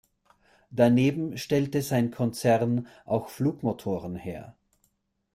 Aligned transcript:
Daneben 0.71 1.37
stellte 1.37 1.83
sein 1.83 2.09
Konzern 2.09 2.87
auch 3.05 3.29
Flugmotoren 3.29 4.15
her. 4.15 4.55